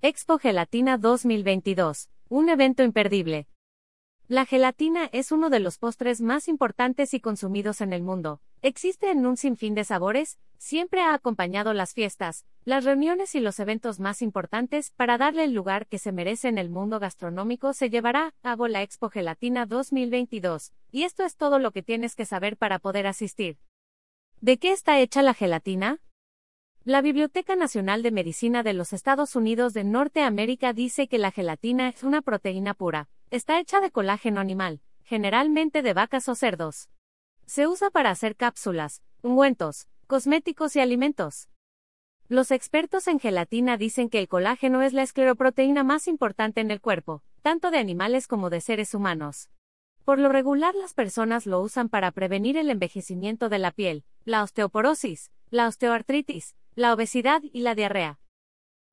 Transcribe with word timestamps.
Expo 0.00 0.38
Gelatina 0.38 0.96
2022, 0.96 2.08
un 2.28 2.48
evento 2.50 2.84
imperdible. 2.84 3.48
La 4.28 4.46
gelatina 4.46 5.06
es 5.10 5.32
uno 5.32 5.50
de 5.50 5.58
los 5.58 5.78
postres 5.78 6.20
más 6.20 6.46
importantes 6.46 7.14
y 7.14 7.20
consumidos 7.20 7.80
en 7.80 7.92
el 7.92 8.04
mundo. 8.04 8.40
Existe 8.62 9.10
en 9.10 9.26
un 9.26 9.36
sinfín 9.36 9.74
de 9.74 9.82
sabores, 9.82 10.38
siempre 10.56 11.00
ha 11.00 11.14
acompañado 11.14 11.74
las 11.74 11.94
fiestas, 11.94 12.46
las 12.64 12.84
reuniones 12.84 13.34
y 13.34 13.40
los 13.40 13.58
eventos 13.58 13.98
más 13.98 14.22
importantes 14.22 14.92
para 14.92 15.18
darle 15.18 15.42
el 15.42 15.52
lugar 15.52 15.88
que 15.88 15.98
se 15.98 16.12
merece 16.12 16.46
en 16.46 16.58
el 16.58 16.70
mundo 16.70 17.00
gastronómico 17.00 17.72
se 17.72 17.90
llevará 17.90 18.26
a 18.28 18.32
cabo 18.40 18.68
la 18.68 18.82
Expo 18.82 19.10
Gelatina 19.10 19.66
2022, 19.66 20.74
y 20.92 21.02
esto 21.02 21.24
es 21.24 21.34
todo 21.34 21.58
lo 21.58 21.72
que 21.72 21.82
tienes 21.82 22.14
que 22.14 22.24
saber 22.24 22.56
para 22.56 22.78
poder 22.78 23.08
asistir. 23.08 23.58
¿De 24.40 24.58
qué 24.58 24.70
está 24.70 25.00
hecha 25.00 25.22
la 25.22 25.34
gelatina? 25.34 25.98
La 26.84 27.02
Biblioteca 27.02 27.54
Nacional 27.54 28.02
de 28.02 28.10
Medicina 28.10 28.62
de 28.62 28.72
los 28.72 28.92
Estados 28.92 29.36
Unidos 29.36 29.74
de 29.74 29.84
Norteamérica 29.84 30.72
dice 30.72 31.06
que 31.06 31.18
la 31.18 31.30
gelatina 31.30 31.88
es 31.88 32.02
una 32.02 32.22
proteína 32.22 32.72
pura. 32.72 33.08
Está 33.30 33.60
hecha 33.60 33.80
de 33.80 33.90
colágeno 33.90 34.40
animal, 34.40 34.80
generalmente 35.02 35.82
de 35.82 35.92
vacas 35.92 36.28
o 36.28 36.34
cerdos. 36.34 36.88
Se 37.44 37.66
usa 37.66 37.90
para 37.90 38.10
hacer 38.10 38.36
cápsulas, 38.36 39.02
ungüentos, 39.22 39.86
cosméticos 40.06 40.76
y 40.76 40.80
alimentos. 40.80 41.50
Los 42.28 42.50
expertos 42.50 43.06
en 43.06 43.18
gelatina 43.18 43.76
dicen 43.76 44.08
que 44.08 44.20
el 44.20 44.28
colágeno 44.28 44.80
es 44.80 44.92
la 44.94 45.02
escleroproteína 45.02 45.84
más 45.84 46.08
importante 46.08 46.60
en 46.60 46.70
el 46.70 46.80
cuerpo, 46.80 47.22
tanto 47.42 47.70
de 47.70 47.78
animales 47.78 48.26
como 48.26 48.48
de 48.50 48.60
seres 48.62 48.94
humanos. 48.94 49.50
Por 50.04 50.18
lo 50.18 50.30
regular 50.30 50.74
las 50.74 50.94
personas 50.94 51.44
lo 51.44 51.60
usan 51.60 51.90
para 51.90 52.12
prevenir 52.12 52.56
el 52.56 52.70
envejecimiento 52.70 53.50
de 53.50 53.58
la 53.58 53.72
piel, 53.72 54.04
la 54.24 54.42
osteoporosis, 54.42 55.30
la 55.50 55.68
osteoartritis, 55.68 56.54
la 56.78 56.94
obesidad 56.94 57.42
y 57.52 57.62
la 57.62 57.74
diarrea. 57.74 58.20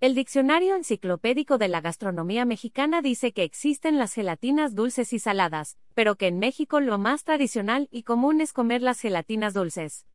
El 0.00 0.16
Diccionario 0.16 0.74
Enciclopédico 0.74 1.58
de 1.58 1.68
la 1.68 1.80
Gastronomía 1.80 2.44
Mexicana 2.44 3.02
dice 3.02 3.32
que 3.32 3.44
existen 3.44 3.98
las 3.98 4.14
gelatinas 4.14 4.74
dulces 4.74 5.12
y 5.12 5.20
saladas, 5.20 5.78
pero 5.94 6.16
que 6.16 6.26
en 6.26 6.40
México 6.40 6.80
lo 6.80 6.98
más 6.98 7.22
tradicional 7.22 7.88
y 7.92 8.02
común 8.02 8.40
es 8.40 8.52
comer 8.52 8.82
las 8.82 9.00
gelatinas 9.00 9.54
dulces. 9.54 10.06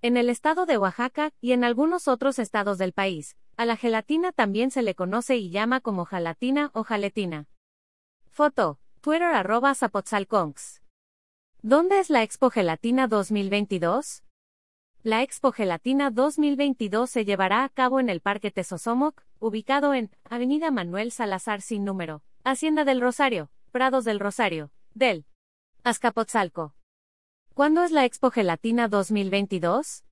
En 0.00 0.16
el 0.16 0.30
estado 0.30 0.64
de 0.64 0.78
Oaxaca 0.78 1.32
y 1.40 1.50
en 1.50 1.64
algunos 1.64 2.06
otros 2.06 2.38
estados 2.38 2.78
del 2.78 2.92
país, 2.92 3.36
a 3.56 3.64
la 3.64 3.76
gelatina 3.76 4.30
también 4.30 4.70
se 4.70 4.82
le 4.82 4.94
conoce 4.94 5.38
y 5.38 5.50
llama 5.50 5.80
como 5.80 6.04
jalatina 6.04 6.70
o 6.72 6.84
jaletina. 6.84 7.48
Foto, 8.30 8.78
Twitter 9.00 9.34
arroba 9.34 9.74
Zapotzalconx. 9.74 10.82
¿Dónde 11.62 11.98
es 11.98 12.10
la 12.10 12.22
Expo 12.22 12.50
Gelatina 12.50 13.08
2022? 13.08 14.22
La 15.04 15.22
Expo 15.22 15.52
Gelatina 15.52 16.10
2022 16.10 17.08
se 17.08 17.24
llevará 17.24 17.62
a 17.62 17.68
cabo 17.68 18.00
en 18.00 18.08
el 18.08 18.20
Parque 18.20 18.50
Tesosomoc, 18.50 19.22
ubicado 19.38 19.94
en 19.94 20.10
Avenida 20.24 20.72
Manuel 20.72 21.12
Salazar 21.12 21.62
sin 21.62 21.84
número, 21.84 22.24
Hacienda 22.42 22.84
del 22.84 23.00
Rosario, 23.00 23.48
Prados 23.70 24.04
del 24.04 24.18
Rosario, 24.18 24.72
del 24.94 25.24
Azcapotzalco. 25.84 26.74
¿Cuándo 27.54 27.84
es 27.84 27.92
la 27.92 28.04
Expo 28.06 28.32
Gelatina 28.32 28.88
2022? 28.88 30.04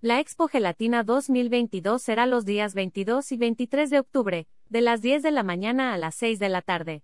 La 0.00 0.18
Expo 0.18 0.48
Gelatina 0.48 1.02
2022 1.02 2.00
será 2.00 2.24
los 2.24 2.46
días 2.46 2.72
22 2.74 3.32
y 3.32 3.36
23 3.36 3.90
de 3.90 3.98
octubre, 3.98 4.48
de 4.70 4.80
las 4.80 5.02
10 5.02 5.22
de 5.24 5.30
la 5.30 5.42
mañana 5.42 5.92
a 5.92 5.98
las 5.98 6.14
6 6.14 6.38
de 6.38 6.48
la 6.48 6.62
tarde. 6.62 7.02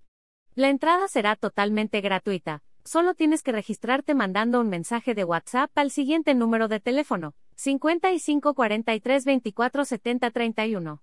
La 0.54 0.70
entrada 0.70 1.08
será 1.08 1.36
totalmente 1.36 2.00
gratuita. 2.00 2.62
Solo 2.84 3.14
tienes 3.14 3.42
que 3.42 3.52
registrarte 3.52 4.14
mandando 4.14 4.60
un 4.60 4.68
mensaje 4.68 5.14
de 5.14 5.24
WhatsApp 5.24 5.70
al 5.76 5.90
siguiente 5.90 6.34
número 6.34 6.66
de 6.66 6.80
teléfono, 6.80 7.34
55 7.54 8.54
43 8.54 9.24
24 9.24 9.84
70 9.84 10.30
31. 10.30 11.02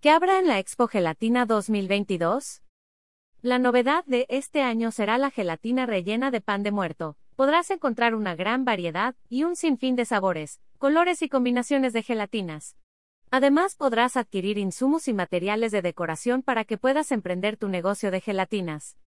¿Qué 0.00 0.10
habrá 0.10 0.38
en 0.38 0.46
la 0.46 0.58
Expo 0.58 0.88
Gelatina 0.88 1.46
2022? 1.46 2.62
La 3.40 3.58
novedad 3.58 4.04
de 4.04 4.26
este 4.28 4.60
año 4.60 4.90
será 4.90 5.16
la 5.16 5.30
gelatina 5.30 5.86
rellena 5.86 6.30
de 6.30 6.42
pan 6.42 6.62
de 6.62 6.70
muerto. 6.70 7.16
Podrás 7.34 7.70
encontrar 7.70 8.14
una 8.14 8.34
gran 8.34 8.66
variedad 8.66 9.14
y 9.30 9.44
un 9.44 9.56
sinfín 9.56 9.96
de 9.96 10.04
sabores, 10.04 10.60
colores 10.76 11.22
y 11.22 11.30
combinaciones 11.30 11.94
de 11.94 12.02
gelatinas. 12.02 12.76
Además 13.30 13.74
podrás 13.74 14.18
adquirir 14.18 14.58
insumos 14.58 15.08
y 15.08 15.14
materiales 15.14 15.72
de 15.72 15.80
decoración 15.80 16.42
para 16.42 16.64
que 16.64 16.76
puedas 16.76 17.10
emprender 17.10 17.56
tu 17.56 17.68
negocio 17.68 18.10
de 18.10 18.20
gelatinas. 18.20 18.98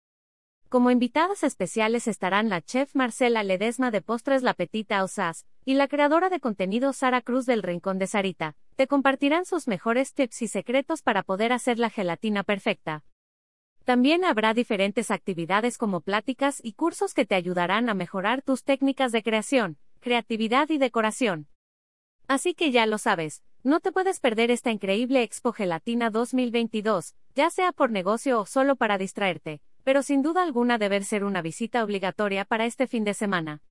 Como 0.73 0.89
invitadas 0.89 1.43
especiales 1.43 2.07
estarán 2.07 2.49
la 2.49 2.59
chef 2.59 2.95
Marcela 2.95 3.43
Ledesma 3.43 3.91
de 3.91 4.01
Postres 4.01 4.41
La 4.41 4.55
Petita 4.55 5.03
Osas 5.03 5.45
y 5.65 5.75
la 5.75 5.87
creadora 5.87 6.29
de 6.29 6.39
contenido 6.39 6.93
Sara 6.93 7.21
Cruz 7.21 7.45
del 7.45 7.61
Rincón 7.61 7.99
de 7.99 8.07
Sarita. 8.07 8.55
Te 8.75 8.87
compartirán 8.87 9.45
sus 9.45 9.67
mejores 9.67 10.15
tips 10.15 10.41
y 10.41 10.47
secretos 10.47 11.03
para 11.03 11.21
poder 11.21 11.53
hacer 11.53 11.77
la 11.77 11.91
gelatina 11.91 12.41
perfecta. 12.41 13.03
También 13.83 14.25
habrá 14.25 14.55
diferentes 14.55 15.11
actividades 15.11 15.77
como 15.77 16.01
pláticas 16.01 16.59
y 16.63 16.73
cursos 16.73 17.13
que 17.13 17.27
te 17.27 17.35
ayudarán 17.35 17.87
a 17.87 17.93
mejorar 17.93 18.41
tus 18.41 18.63
técnicas 18.63 19.11
de 19.11 19.21
creación, 19.21 19.77
creatividad 19.99 20.71
y 20.71 20.79
decoración. 20.79 21.49
Así 22.27 22.55
que 22.55 22.71
ya 22.71 22.87
lo 22.87 22.97
sabes, 22.97 23.43
no 23.61 23.79
te 23.79 23.91
puedes 23.91 24.19
perder 24.19 24.49
esta 24.49 24.71
increíble 24.71 25.21
Expo 25.21 25.51
Gelatina 25.51 26.09
2022, 26.09 27.13
ya 27.35 27.51
sea 27.51 27.73
por 27.73 27.91
negocio 27.91 28.39
o 28.39 28.47
solo 28.47 28.75
para 28.75 28.97
distraerte 28.97 29.61
pero 29.83 30.03
sin 30.03 30.21
duda 30.21 30.43
alguna 30.43 30.77
deber 30.77 31.03
ser 31.03 31.23
una 31.23 31.41
visita 31.41 31.83
obligatoria 31.83 32.45
para 32.45 32.65
este 32.65 32.87
fin 32.87 33.03
de 33.03 33.13
semana. 33.13 33.61